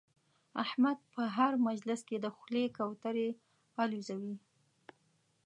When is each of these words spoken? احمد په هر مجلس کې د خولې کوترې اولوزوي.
احمد 0.63 0.97
په 1.13 1.21
هر 1.35 1.53
مجلس 1.67 2.01
کې 2.09 2.17
د 2.19 2.25
خولې 2.35 2.65
کوترې 2.77 3.29
اولوزوي. 3.79 4.35